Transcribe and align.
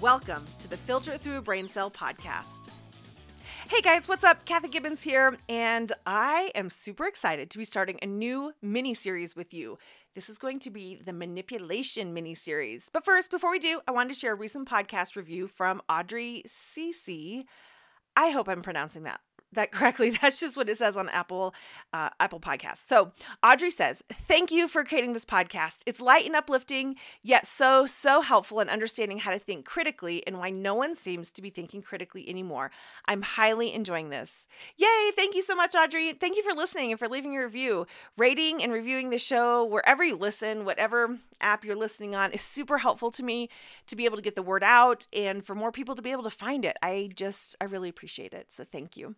Welcome 0.00 0.46
to 0.60 0.66
the 0.66 0.78
Filter 0.78 1.18
Through 1.18 1.36
a 1.36 1.42
Brain 1.42 1.68
Cell 1.68 1.90
podcast. 1.90 2.70
Hey 3.68 3.82
guys, 3.82 4.08
what's 4.08 4.24
up? 4.24 4.46
Kathy 4.46 4.68
Gibbons 4.68 5.02
here, 5.02 5.36
and 5.46 5.92
I 6.06 6.50
am 6.54 6.70
super 6.70 7.06
excited 7.06 7.50
to 7.50 7.58
be 7.58 7.66
starting 7.66 7.98
a 8.00 8.06
new 8.06 8.54
mini 8.62 8.94
series 8.94 9.36
with 9.36 9.52
you. 9.52 9.76
This 10.14 10.30
is 10.30 10.38
going 10.38 10.58
to 10.60 10.70
be 10.70 11.02
the 11.04 11.12
manipulation 11.12 12.14
mini 12.14 12.34
series. 12.34 12.88
But 12.90 13.04
first, 13.04 13.30
before 13.30 13.50
we 13.50 13.58
do, 13.58 13.82
I 13.86 13.90
wanted 13.90 14.14
to 14.14 14.18
share 14.18 14.32
a 14.32 14.36
recent 14.36 14.66
podcast 14.66 15.16
review 15.16 15.46
from 15.46 15.82
Audrey 15.86 16.44
CC. 16.74 17.44
I 18.16 18.30
hope 18.30 18.48
I'm 18.48 18.62
pronouncing 18.62 19.02
that 19.02 19.20
that 19.52 19.72
correctly. 19.72 20.10
That's 20.22 20.40
just 20.40 20.56
what 20.56 20.68
it 20.68 20.78
says 20.78 20.96
on 20.96 21.08
Apple 21.08 21.54
uh, 21.92 22.10
Apple 22.18 22.40
Podcasts. 22.40 22.80
So 22.88 23.12
Audrey 23.42 23.70
says, 23.70 24.02
"Thank 24.28 24.50
you 24.50 24.68
for 24.68 24.84
creating 24.84 25.12
this 25.12 25.24
podcast. 25.24 25.78
It's 25.86 26.00
light 26.00 26.26
and 26.26 26.36
uplifting, 26.36 26.96
yet 27.22 27.46
so 27.46 27.86
so 27.86 28.20
helpful 28.20 28.60
in 28.60 28.68
understanding 28.68 29.18
how 29.18 29.30
to 29.30 29.38
think 29.38 29.64
critically 29.64 30.26
and 30.26 30.38
why 30.38 30.50
no 30.50 30.74
one 30.74 30.94
seems 30.96 31.32
to 31.32 31.42
be 31.42 31.50
thinking 31.50 31.82
critically 31.82 32.28
anymore. 32.28 32.70
I'm 33.06 33.22
highly 33.22 33.74
enjoying 33.74 34.10
this. 34.10 34.46
Yay! 34.76 35.10
Thank 35.16 35.34
you 35.34 35.42
so 35.42 35.54
much, 35.54 35.74
Audrey. 35.74 36.12
Thank 36.12 36.36
you 36.36 36.42
for 36.42 36.54
listening 36.54 36.90
and 36.90 36.98
for 36.98 37.08
leaving 37.08 37.36
a 37.36 37.42
review, 37.42 37.86
rating 38.16 38.62
and 38.62 38.72
reviewing 38.72 39.10
the 39.10 39.18
show 39.18 39.64
wherever 39.64 40.04
you 40.04 40.16
listen, 40.16 40.64
whatever 40.64 41.18
app 41.40 41.64
you're 41.64 41.76
listening 41.76 42.14
on 42.14 42.32
is 42.32 42.42
super 42.42 42.78
helpful 42.78 43.10
to 43.10 43.22
me 43.22 43.48
to 43.86 43.96
be 43.96 44.04
able 44.04 44.16
to 44.16 44.22
get 44.22 44.36
the 44.36 44.42
word 44.42 44.62
out 44.62 45.06
and 45.12 45.44
for 45.44 45.54
more 45.54 45.72
people 45.72 45.94
to 45.96 46.02
be 46.02 46.12
able 46.12 46.22
to 46.22 46.30
find 46.30 46.64
it. 46.64 46.76
I 46.82 47.10
just 47.14 47.56
I 47.60 47.64
really 47.64 47.88
appreciate 47.88 48.32
it. 48.34 48.48
So 48.50 48.64
thank 48.70 48.96
you." 48.96 49.16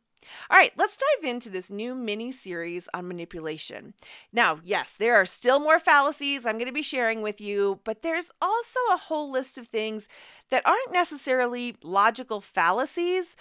All 0.50 0.58
right, 0.58 0.72
let's 0.76 0.96
dive 0.96 1.28
into 1.28 1.50
this 1.50 1.70
new 1.70 1.94
mini 1.94 2.32
series 2.32 2.88
on 2.94 3.08
manipulation. 3.08 3.94
Now, 4.32 4.60
yes, 4.64 4.94
there 4.98 5.16
are 5.16 5.26
still 5.26 5.60
more 5.60 5.78
fallacies 5.78 6.46
I'm 6.46 6.56
going 6.56 6.66
to 6.66 6.72
be 6.72 6.82
sharing 6.82 7.22
with 7.22 7.40
you, 7.40 7.80
but 7.84 8.02
there's 8.02 8.30
also 8.40 8.80
a 8.92 8.98
whole 8.98 9.30
list 9.30 9.58
of 9.58 9.68
things 9.68 10.08
that 10.50 10.66
aren't 10.66 10.92
necessarily 10.92 11.76
logical 11.82 12.40
fallacies, 12.40 13.36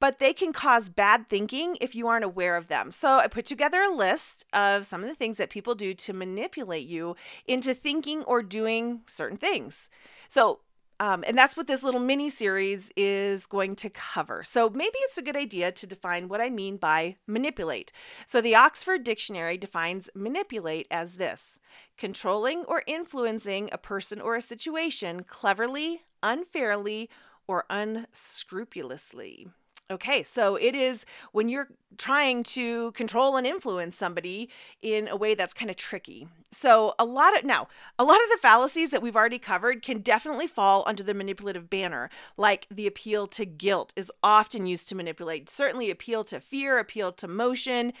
but 0.00 0.18
they 0.18 0.32
can 0.32 0.52
cause 0.52 0.88
bad 0.88 1.28
thinking 1.28 1.76
if 1.80 1.94
you 1.94 2.08
aren't 2.08 2.24
aware 2.24 2.56
of 2.56 2.66
them. 2.66 2.90
So 2.90 3.18
I 3.18 3.28
put 3.28 3.44
together 3.44 3.82
a 3.82 3.94
list 3.94 4.44
of 4.52 4.84
some 4.84 5.02
of 5.02 5.08
the 5.08 5.14
things 5.14 5.36
that 5.36 5.48
people 5.48 5.76
do 5.76 5.94
to 5.94 6.12
manipulate 6.12 6.88
you 6.88 7.14
into 7.46 7.72
thinking 7.72 8.24
or 8.24 8.42
doing 8.42 9.02
certain 9.06 9.36
things. 9.36 9.90
So 10.28 10.58
um, 11.02 11.24
and 11.26 11.36
that's 11.36 11.56
what 11.56 11.66
this 11.66 11.82
little 11.82 11.98
mini 11.98 12.30
series 12.30 12.92
is 12.96 13.46
going 13.46 13.74
to 13.74 13.90
cover. 13.90 14.44
So 14.44 14.70
maybe 14.70 14.96
it's 14.98 15.18
a 15.18 15.22
good 15.22 15.34
idea 15.34 15.72
to 15.72 15.84
define 15.84 16.28
what 16.28 16.40
I 16.40 16.48
mean 16.48 16.76
by 16.76 17.16
manipulate. 17.26 17.90
So 18.24 18.40
the 18.40 18.54
Oxford 18.54 19.02
Dictionary 19.02 19.58
defines 19.58 20.08
manipulate 20.14 20.86
as 20.92 21.14
this 21.14 21.58
controlling 21.98 22.62
or 22.68 22.84
influencing 22.86 23.68
a 23.72 23.78
person 23.78 24.20
or 24.20 24.36
a 24.36 24.40
situation 24.40 25.24
cleverly, 25.24 26.02
unfairly, 26.22 27.10
or 27.48 27.64
unscrupulously. 27.68 29.48
Okay, 29.92 30.22
so 30.22 30.56
it 30.56 30.74
is 30.74 31.04
when 31.32 31.48
you're 31.48 31.68
trying 31.98 32.42
to 32.42 32.92
control 32.92 33.36
and 33.36 33.46
influence 33.46 33.96
somebody 33.96 34.48
in 34.80 35.06
a 35.08 35.16
way 35.16 35.34
that's 35.34 35.52
kind 35.52 35.70
of 35.70 35.76
tricky. 35.76 36.26
So, 36.50 36.94
a 36.98 37.04
lot 37.04 37.36
of 37.36 37.44
now, 37.44 37.68
a 37.98 38.04
lot 38.04 38.16
of 38.22 38.30
the 38.30 38.38
fallacies 38.40 38.90
that 38.90 39.02
we've 39.02 39.16
already 39.16 39.38
covered 39.38 39.82
can 39.82 40.00
definitely 40.00 40.46
fall 40.46 40.84
under 40.86 41.02
the 41.02 41.14
manipulative 41.14 41.68
banner, 41.68 42.08
like 42.36 42.66
the 42.70 42.86
appeal 42.86 43.26
to 43.28 43.44
guilt 43.44 43.92
is 43.96 44.10
often 44.22 44.66
used 44.66 44.88
to 44.88 44.94
manipulate. 44.94 45.50
Certainly, 45.50 45.90
appeal 45.90 46.24
to 46.24 46.40
fear, 46.40 46.78
appeal 46.78 47.12
to 47.12 47.26
emotion, 47.26 47.92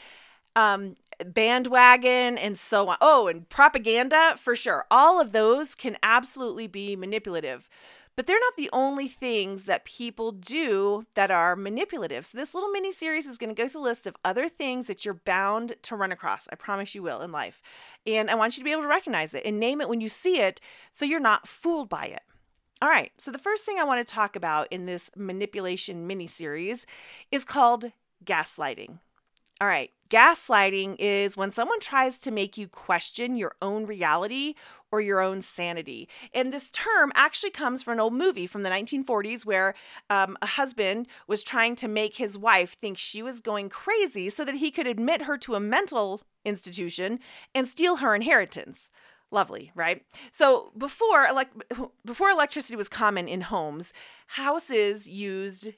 um, 0.56 0.96
bandwagon, 1.24 2.38
and 2.38 2.58
so 2.58 2.88
on. 2.88 2.96
Oh, 3.00 3.28
and 3.28 3.48
propaganda 3.48 4.36
for 4.38 4.56
sure. 4.56 4.86
All 4.90 5.20
of 5.20 5.32
those 5.32 5.74
can 5.74 5.96
absolutely 6.02 6.66
be 6.66 6.96
manipulative. 6.96 7.68
But 8.14 8.26
they're 8.26 8.38
not 8.38 8.56
the 8.56 8.70
only 8.72 9.08
things 9.08 9.64
that 9.64 9.84
people 9.84 10.32
do 10.32 11.06
that 11.14 11.30
are 11.30 11.56
manipulative. 11.56 12.26
So 12.26 12.36
this 12.36 12.54
little 12.54 12.70
mini 12.70 12.92
series 12.92 13.26
is 13.26 13.38
going 13.38 13.54
to 13.54 13.62
go 13.62 13.68
through 13.68 13.80
a 13.80 13.84
list 13.84 14.06
of 14.06 14.16
other 14.24 14.48
things 14.48 14.86
that 14.86 15.04
you're 15.04 15.14
bound 15.14 15.76
to 15.82 15.96
run 15.96 16.12
across. 16.12 16.46
I 16.52 16.56
promise 16.56 16.94
you 16.94 17.02
will 17.02 17.22
in 17.22 17.32
life. 17.32 17.62
And 18.06 18.30
I 18.30 18.34
want 18.34 18.56
you 18.56 18.60
to 18.60 18.64
be 18.64 18.72
able 18.72 18.82
to 18.82 18.88
recognize 18.88 19.34
it 19.34 19.46
and 19.46 19.58
name 19.58 19.80
it 19.80 19.88
when 19.88 20.02
you 20.02 20.08
see 20.08 20.40
it 20.40 20.60
so 20.90 21.06
you're 21.06 21.20
not 21.20 21.48
fooled 21.48 21.88
by 21.88 22.04
it. 22.06 22.22
All 22.82 22.88
right. 22.88 23.12
So 23.16 23.30
the 23.30 23.38
first 23.38 23.64
thing 23.64 23.78
I 23.78 23.84
want 23.84 24.06
to 24.06 24.14
talk 24.14 24.36
about 24.36 24.68
in 24.70 24.86
this 24.86 25.10
manipulation 25.16 26.06
mini 26.06 26.26
series 26.26 26.84
is 27.30 27.44
called 27.44 27.92
gaslighting. 28.24 28.98
All 29.60 29.68
right. 29.68 29.90
Gaslighting 30.10 30.96
is 30.98 31.36
when 31.36 31.52
someone 31.52 31.78
tries 31.78 32.18
to 32.18 32.32
make 32.32 32.58
you 32.58 32.66
question 32.66 33.36
your 33.36 33.54
own 33.62 33.86
reality 33.86 34.54
or 34.92 35.00
your 35.00 35.20
own 35.20 35.42
sanity. 35.42 36.08
And 36.32 36.52
this 36.52 36.70
term 36.70 37.10
actually 37.14 37.50
comes 37.50 37.82
from 37.82 37.94
an 37.94 38.00
old 38.00 38.12
movie 38.12 38.46
from 38.46 38.62
the 38.62 38.70
1940s 38.70 39.44
where 39.44 39.74
um, 40.10 40.36
a 40.42 40.46
husband 40.46 41.08
was 41.26 41.42
trying 41.42 41.74
to 41.76 41.88
make 41.88 42.16
his 42.16 42.38
wife 42.38 42.76
think 42.80 42.98
she 42.98 43.22
was 43.22 43.40
going 43.40 43.70
crazy 43.70 44.28
so 44.30 44.44
that 44.44 44.56
he 44.56 44.70
could 44.70 44.86
admit 44.86 45.22
her 45.22 45.38
to 45.38 45.54
a 45.54 45.60
mental 45.60 46.20
institution 46.44 47.18
and 47.54 47.66
steal 47.66 47.96
her 47.96 48.14
inheritance. 48.14 48.90
Lovely, 49.30 49.72
right? 49.74 50.02
So 50.30 50.72
before 50.76 51.26
elect- 51.26 51.56
before 52.04 52.28
electricity 52.28 52.76
was 52.76 52.90
common 52.90 53.28
in 53.28 53.40
homes, 53.40 53.94
houses 54.26 55.08
used 55.08 55.70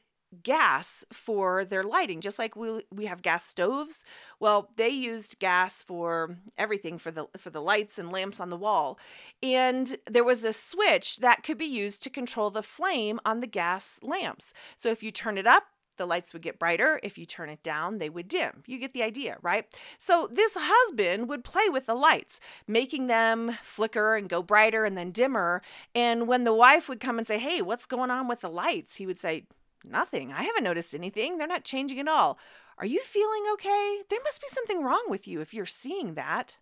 gas 0.42 1.04
for 1.12 1.64
their 1.64 1.82
lighting 1.82 2.20
just 2.20 2.38
like 2.38 2.56
we 2.56 2.82
we 2.90 3.06
have 3.06 3.22
gas 3.22 3.46
stoves 3.46 4.04
well 4.40 4.70
they 4.76 4.88
used 4.88 5.38
gas 5.38 5.82
for 5.82 6.36
everything 6.58 6.98
for 6.98 7.10
the 7.10 7.26
for 7.36 7.50
the 7.50 7.62
lights 7.62 7.98
and 7.98 8.12
lamps 8.12 8.40
on 8.40 8.50
the 8.50 8.56
wall 8.56 8.98
and 9.42 9.96
there 10.08 10.24
was 10.24 10.44
a 10.44 10.52
switch 10.52 11.18
that 11.18 11.42
could 11.42 11.58
be 11.58 11.64
used 11.64 12.02
to 12.02 12.10
control 12.10 12.50
the 12.50 12.62
flame 12.62 13.20
on 13.24 13.40
the 13.40 13.46
gas 13.46 13.98
lamps 14.02 14.52
so 14.76 14.90
if 14.90 15.02
you 15.02 15.10
turn 15.10 15.38
it 15.38 15.46
up 15.46 15.64
the 15.96 16.06
lights 16.06 16.32
would 16.32 16.42
get 16.42 16.58
brighter. 16.58 17.00
If 17.02 17.18
you 17.18 17.26
turn 17.26 17.48
it 17.48 17.62
down, 17.62 17.98
they 17.98 18.08
would 18.08 18.28
dim. 18.28 18.62
You 18.66 18.78
get 18.78 18.92
the 18.92 19.02
idea, 19.02 19.38
right? 19.42 19.66
So, 19.98 20.28
this 20.30 20.52
husband 20.56 21.28
would 21.28 21.44
play 21.44 21.68
with 21.68 21.86
the 21.86 21.94
lights, 21.94 22.40
making 22.66 23.06
them 23.06 23.56
flicker 23.62 24.16
and 24.16 24.28
go 24.28 24.42
brighter 24.42 24.84
and 24.84 24.96
then 24.96 25.10
dimmer. 25.10 25.62
And 25.94 26.26
when 26.26 26.44
the 26.44 26.54
wife 26.54 26.88
would 26.88 27.00
come 27.00 27.18
and 27.18 27.26
say, 27.26 27.38
Hey, 27.38 27.62
what's 27.62 27.86
going 27.86 28.10
on 28.10 28.28
with 28.28 28.40
the 28.40 28.50
lights? 28.50 28.96
He 28.96 29.06
would 29.06 29.20
say, 29.20 29.44
Nothing. 29.84 30.32
I 30.32 30.42
haven't 30.44 30.64
noticed 30.64 30.94
anything. 30.94 31.36
They're 31.36 31.46
not 31.46 31.64
changing 31.64 32.00
at 32.00 32.08
all. 32.08 32.38
Are 32.78 32.86
you 32.86 33.02
feeling 33.02 33.44
okay? 33.52 33.98
There 34.08 34.22
must 34.24 34.40
be 34.40 34.48
something 34.48 34.82
wrong 34.82 35.04
with 35.08 35.28
you 35.28 35.40
if 35.40 35.54
you're 35.54 35.66
seeing 35.66 36.14
that. 36.14 36.56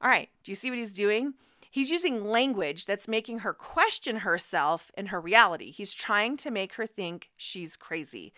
All 0.00 0.10
right, 0.10 0.28
do 0.42 0.50
you 0.50 0.56
see 0.56 0.68
what 0.68 0.78
he's 0.78 0.92
doing? 0.92 1.34
He's 1.70 1.90
using 1.90 2.24
language 2.24 2.86
that's 2.86 3.08
making 3.08 3.40
her 3.40 3.52
question 3.52 4.16
herself 4.16 4.92
and 4.96 5.08
her 5.08 5.20
reality. 5.20 5.70
He's 5.70 5.94
trying 5.94 6.36
to 6.38 6.50
make 6.50 6.74
her 6.74 6.86
think 6.86 7.30
she's 7.36 7.76
crazy. 7.76 8.32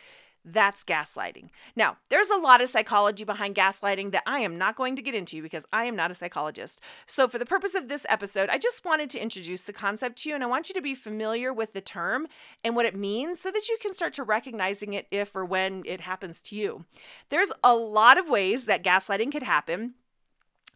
That's 0.48 0.84
gaslighting. 0.84 1.48
Now, 1.74 1.96
there's 2.08 2.30
a 2.30 2.36
lot 2.36 2.62
of 2.62 2.68
psychology 2.68 3.24
behind 3.24 3.56
gaslighting 3.56 4.12
that 4.12 4.22
I 4.26 4.38
am 4.40 4.56
not 4.56 4.76
going 4.76 4.94
to 4.94 5.02
get 5.02 5.14
into 5.16 5.42
because 5.42 5.64
I 5.72 5.86
am 5.86 5.96
not 5.96 6.12
a 6.12 6.14
psychologist. 6.14 6.80
So, 7.08 7.26
for 7.26 7.38
the 7.38 7.44
purpose 7.44 7.74
of 7.74 7.88
this 7.88 8.06
episode, 8.08 8.48
I 8.48 8.56
just 8.56 8.84
wanted 8.84 9.10
to 9.10 9.18
introduce 9.18 9.62
the 9.62 9.72
concept 9.72 10.22
to 10.22 10.28
you 10.28 10.36
and 10.36 10.44
I 10.44 10.46
want 10.46 10.68
you 10.68 10.74
to 10.76 10.80
be 10.80 10.94
familiar 10.94 11.52
with 11.52 11.72
the 11.72 11.80
term 11.80 12.28
and 12.62 12.76
what 12.76 12.86
it 12.86 12.94
means 12.94 13.40
so 13.40 13.50
that 13.50 13.68
you 13.68 13.76
can 13.82 13.92
start 13.92 14.14
to 14.14 14.22
recognizing 14.22 14.92
it 14.92 15.08
if 15.10 15.34
or 15.34 15.44
when 15.44 15.82
it 15.84 16.00
happens 16.00 16.40
to 16.42 16.54
you. 16.54 16.84
There's 17.28 17.50
a 17.64 17.74
lot 17.74 18.16
of 18.16 18.28
ways 18.28 18.66
that 18.66 18.84
gaslighting 18.84 19.32
could 19.32 19.42
happen. 19.42 19.94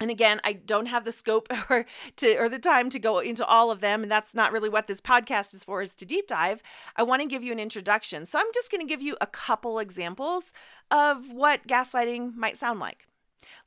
And 0.00 0.10
again, 0.10 0.40
I 0.42 0.54
don't 0.54 0.86
have 0.86 1.04
the 1.04 1.12
scope 1.12 1.48
or 1.70 1.84
to 2.16 2.36
or 2.36 2.48
the 2.48 2.58
time 2.58 2.88
to 2.90 2.98
go 2.98 3.18
into 3.18 3.44
all 3.44 3.70
of 3.70 3.80
them, 3.80 4.02
and 4.02 4.10
that's 4.10 4.34
not 4.34 4.50
really 4.50 4.70
what 4.70 4.86
this 4.86 5.00
podcast 5.00 5.54
is 5.54 5.62
for, 5.62 5.82
is 5.82 5.94
to 5.96 6.06
deep 6.06 6.26
dive. 6.26 6.62
I 6.96 7.02
want 7.02 7.20
to 7.20 7.28
give 7.28 7.44
you 7.44 7.52
an 7.52 7.60
introduction. 7.60 8.24
So 8.24 8.38
I'm 8.38 8.50
just 8.54 8.70
going 8.70 8.80
to 8.80 8.90
give 8.90 9.02
you 9.02 9.16
a 9.20 9.26
couple 9.26 9.78
examples 9.78 10.44
of 10.90 11.30
what 11.30 11.66
gaslighting 11.66 12.34
might 12.34 12.56
sound 12.56 12.80
like. 12.80 13.06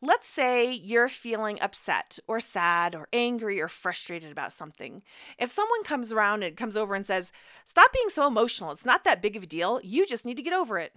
Let's 0.01 0.27
say 0.27 0.71
you're 0.71 1.07
feeling 1.07 1.57
upset 1.61 2.19
or 2.27 2.39
sad 2.39 2.95
or 2.95 3.07
angry 3.13 3.61
or 3.61 3.67
frustrated 3.67 4.31
about 4.31 4.53
something. 4.53 5.01
If 5.37 5.51
someone 5.51 5.83
comes 5.83 6.11
around 6.11 6.43
and 6.43 6.57
comes 6.57 6.75
over 6.75 6.95
and 6.95 7.05
says, 7.05 7.31
Stop 7.65 7.93
being 7.93 8.09
so 8.09 8.27
emotional, 8.27 8.71
it's 8.71 8.85
not 8.85 9.03
that 9.03 9.21
big 9.21 9.35
of 9.35 9.43
a 9.43 9.47
deal, 9.47 9.79
you 9.83 10.05
just 10.05 10.25
need 10.25 10.37
to 10.37 10.43
get 10.43 10.53
over 10.53 10.79
it. 10.79 10.93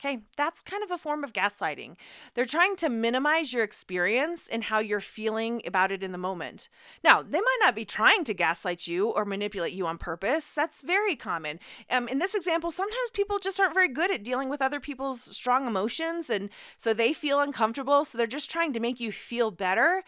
Okay, 0.00 0.20
that's 0.36 0.62
kind 0.62 0.84
of 0.84 0.92
a 0.92 0.98
form 0.98 1.24
of 1.24 1.32
gaslighting. 1.32 1.96
They're 2.34 2.44
trying 2.44 2.76
to 2.76 2.88
minimize 2.88 3.52
your 3.52 3.64
experience 3.64 4.48
and 4.50 4.62
how 4.62 4.78
you're 4.78 5.00
feeling 5.00 5.60
about 5.66 5.90
it 5.90 6.04
in 6.04 6.12
the 6.12 6.18
moment. 6.18 6.68
Now, 7.02 7.20
they 7.20 7.40
might 7.40 7.58
not 7.60 7.74
be 7.74 7.84
trying 7.84 8.22
to 8.24 8.34
gaslight 8.34 8.86
you 8.86 9.08
or 9.08 9.24
manipulate 9.24 9.72
you 9.72 9.88
on 9.88 9.98
purpose. 9.98 10.52
That's 10.54 10.82
very 10.82 11.16
common. 11.16 11.58
Um, 11.90 12.06
in 12.06 12.20
this 12.20 12.36
example, 12.36 12.70
sometimes 12.70 13.10
people 13.12 13.40
just 13.40 13.58
aren't 13.58 13.74
very 13.74 13.88
good 13.88 14.12
at 14.12 14.22
dealing 14.22 14.48
with 14.48 14.62
other 14.62 14.78
people's 14.78 15.20
strong 15.20 15.66
emotions, 15.66 16.30
and 16.30 16.48
so 16.78 16.94
they 16.94 17.12
feel 17.12 17.40
uncomfortable. 17.40 18.04
So 18.04 18.18
they're 18.18 18.28
just 18.28 18.50
trying 18.50 18.72
to 18.74 18.80
make 18.80 19.00
you 19.00 19.10
feel 19.10 19.50
better. 19.50 20.04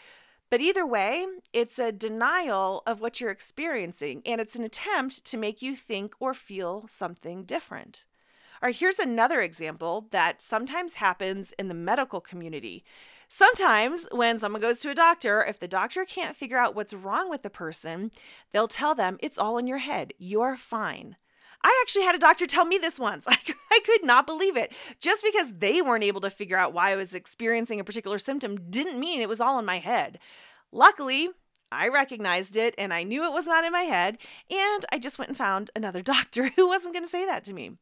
But 0.51 0.61
either 0.61 0.87
way, 0.87 1.27
it's 1.53 1.81
a 1.81 1.91
denial 1.91 2.83
of 2.87 3.01
what 3.01 3.21
you're 3.21 3.31
experiencing, 3.31 4.23
and 4.25 4.41
it's 4.41 4.57
an 4.57 4.63
attempt 4.63 5.25
to 5.25 5.37
make 5.37 5.63
you 5.63 5.75
think 5.75 6.15
or 6.21 6.33
feel 6.33 6.87
something 6.89 7.45
different. 7.45 8.05
All 8.63 8.67
right, 8.67 8.77
here's 8.77 8.99
another 8.99 9.41
example 9.41 10.07
that 10.11 10.43
sometimes 10.43 10.95
happens 10.95 11.55
in 11.59 11.69
the 11.69 11.75
medical 11.75 12.21
community. 12.21 12.85
Sometimes, 13.27 14.07
when 14.13 14.39
someone 14.39 14.61
goes 14.61 14.81
to 14.81 14.91
a 14.91 14.95
doctor, 14.95 15.43
if 15.43 15.59
the 15.59 15.67
doctor 15.67 16.05
can't 16.05 16.37
figure 16.37 16.59
out 16.59 16.75
what's 16.75 16.93
wrong 16.93 17.31
with 17.31 17.43
the 17.43 17.49
person, 17.49 18.11
they'll 18.53 18.69
tell 18.69 18.95
them, 18.95 19.17
It's 19.21 19.39
all 19.39 19.57
in 19.57 19.67
your 19.67 19.79
head. 19.79 20.13
You're 20.19 20.59
fine. 20.59 21.17
I 21.63 21.79
actually 21.81 22.05
had 22.05 22.15
a 22.15 22.19
doctor 22.19 22.47
tell 22.47 22.67
me 22.67 22.77
this 22.77 22.99
once. 22.99 23.25
I, 23.29 23.39
I 23.71 23.81
could 23.87 24.05
not 24.05 24.27
believe 24.27 24.59
it. 24.59 24.73
Just 25.01 25.25
because 25.25 25.55
they 25.57 25.81
weren't 25.81 26.05
able 26.05 26.21
to 26.21 26.29
figure 26.29 26.59
out 26.59 26.75
why 26.75 26.93
I 26.93 26.97
was 26.97 27.15
experiencing 27.15 27.81
a 27.81 27.85
particular 27.85 28.19
symptom 28.19 28.69
didn't 28.69 29.01
mean 29.01 29.23
it 29.23 29.29
was 29.29 29.41
all 29.41 29.59
in 29.59 29.65
my 29.65 29.79
head. 29.79 30.19
Luckily, 30.71 31.31
I 31.73 31.89
recognized 31.89 32.57
it 32.57 32.75
and 32.77 32.93
I 32.93 33.05
knew 33.05 33.25
it 33.25 33.33
was 33.33 33.47
not 33.47 33.65
in 33.65 33.73
my 33.73 33.85
head, 33.85 34.19
and 34.51 34.85
I 34.93 34.99
just 34.99 35.19
went 35.19 35.31
and 35.31 35.39
found 35.39 35.71
another 35.75 36.03
doctor 36.15 36.51
who 36.57 36.69
wasn't 36.69 36.93
going 36.93 37.07
to 37.07 37.11
say 37.11 37.25
that 37.25 37.45
to 37.45 37.55
me. 37.55 37.79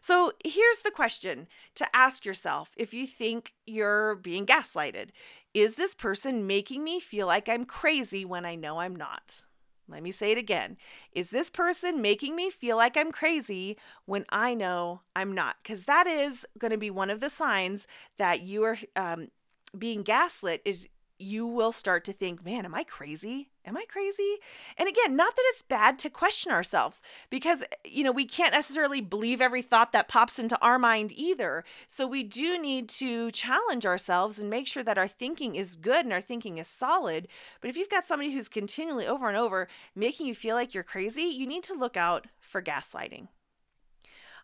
So 0.00 0.32
here's 0.44 0.80
the 0.80 0.90
question 0.90 1.46
to 1.76 1.96
ask 1.96 2.24
yourself 2.24 2.70
if 2.76 2.94
you 2.94 3.06
think 3.06 3.52
you're 3.66 4.16
being 4.16 4.46
gaslighted 4.46 5.10
Is 5.52 5.74
this 5.74 5.94
person 5.94 6.46
making 6.46 6.82
me 6.84 7.00
feel 7.00 7.26
like 7.26 7.48
I'm 7.48 7.64
crazy 7.64 8.24
when 8.24 8.44
I 8.44 8.54
know 8.54 8.80
I'm 8.80 8.96
not? 8.96 9.42
Let 9.88 10.02
me 10.02 10.12
say 10.12 10.32
it 10.32 10.38
again. 10.38 10.76
Is 11.12 11.28
this 11.28 11.50
person 11.50 12.00
making 12.00 12.34
me 12.34 12.50
feel 12.50 12.76
like 12.76 12.96
I'm 12.96 13.12
crazy 13.12 13.76
when 14.06 14.24
I 14.30 14.54
know 14.54 15.02
I'm 15.14 15.32
not? 15.32 15.56
Because 15.62 15.84
that 15.84 16.06
is 16.06 16.46
going 16.58 16.70
to 16.70 16.78
be 16.78 16.90
one 16.90 17.10
of 17.10 17.20
the 17.20 17.28
signs 17.28 17.86
that 18.16 18.40
you 18.40 18.64
are 18.64 18.78
um, 18.96 19.28
being 19.76 20.02
gaslit. 20.02 20.62
Is 20.64 20.88
you 21.18 21.46
will 21.46 21.72
start 21.72 22.04
to 22.04 22.12
think, 22.12 22.44
man, 22.44 22.64
am 22.64 22.74
I 22.74 22.84
crazy? 22.84 23.48
Am 23.66 23.76
I 23.76 23.84
crazy? 23.88 24.36
And 24.76 24.88
again, 24.88 25.16
not 25.16 25.34
that 25.36 25.44
it's 25.46 25.62
bad 25.62 25.98
to 26.00 26.10
question 26.10 26.52
ourselves 26.52 27.00
because, 27.30 27.64
you 27.84 28.04
know, 28.04 28.12
we 28.12 28.26
can't 28.26 28.52
necessarily 28.52 29.00
believe 29.00 29.40
every 29.40 29.62
thought 29.62 29.92
that 29.92 30.08
pops 30.08 30.38
into 30.38 30.58
our 30.60 30.78
mind 30.78 31.12
either. 31.12 31.64
So 31.86 32.06
we 32.06 32.24
do 32.24 32.60
need 32.60 32.88
to 32.90 33.30
challenge 33.30 33.86
ourselves 33.86 34.38
and 34.38 34.50
make 34.50 34.66
sure 34.66 34.82
that 34.82 34.98
our 34.98 35.08
thinking 35.08 35.54
is 35.54 35.76
good 35.76 36.04
and 36.04 36.12
our 36.12 36.20
thinking 36.20 36.58
is 36.58 36.68
solid. 36.68 37.28
But 37.60 37.70
if 37.70 37.76
you've 37.76 37.88
got 37.88 38.06
somebody 38.06 38.32
who's 38.32 38.48
continually 38.48 39.06
over 39.06 39.28
and 39.28 39.36
over 39.36 39.68
making 39.94 40.26
you 40.26 40.34
feel 40.34 40.56
like 40.56 40.74
you're 40.74 40.82
crazy, 40.82 41.22
you 41.22 41.46
need 41.46 41.64
to 41.64 41.74
look 41.74 41.96
out 41.96 42.26
for 42.40 42.60
gaslighting. 42.60 43.28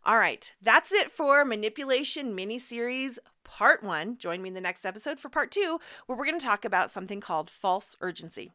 All 0.02 0.16
right, 0.16 0.50
that's 0.62 0.92
it 0.92 1.12
for 1.12 1.44
Manipulation 1.44 2.34
Mini 2.34 2.58
Series 2.58 3.18
Part 3.44 3.82
1. 3.82 4.16
Join 4.16 4.40
me 4.40 4.48
in 4.48 4.54
the 4.54 4.60
next 4.60 4.86
episode 4.86 5.20
for 5.20 5.28
Part 5.28 5.50
2, 5.50 5.78
where 6.06 6.16
we're 6.16 6.24
going 6.24 6.38
to 6.38 6.44
talk 6.44 6.64
about 6.64 6.90
something 6.90 7.20
called 7.20 7.50
false 7.50 7.96
urgency. 8.00 8.50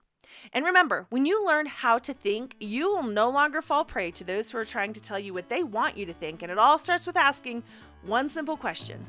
And 0.53 0.65
remember, 0.65 1.05
when 1.11 1.23
you 1.27 1.45
learn 1.45 1.67
how 1.67 1.99
to 1.99 2.15
think, 2.15 2.55
you 2.59 2.91
will 2.91 3.03
no 3.03 3.29
longer 3.29 3.61
fall 3.61 3.85
prey 3.85 4.09
to 4.09 4.23
those 4.23 4.49
who 4.49 4.57
are 4.57 4.65
trying 4.65 4.91
to 4.93 4.99
tell 4.99 5.19
you 5.19 5.35
what 5.35 5.47
they 5.47 5.61
want 5.61 5.95
you 5.95 6.07
to 6.07 6.13
think. 6.13 6.41
And 6.41 6.51
it 6.51 6.57
all 6.57 6.79
starts 6.79 7.05
with 7.05 7.15
asking 7.15 7.61
one 8.01 8.27
simple 8.27 8.57
question 8.57 9.05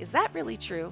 Is 0.00 0.08
that 0.08 0.34
really 0.34 0.56
true? 0.56 0.90